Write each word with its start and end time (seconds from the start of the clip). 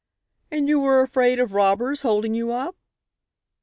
"And 0.49 0.67
you 0.67 0.79
were 0.79 1.01
afraid 1.01 1.37
of 1.37 1.53
robbers 1.53 2.01
holding 2.01 2.33
you 2.33 2.51
up?" 2.51 2.75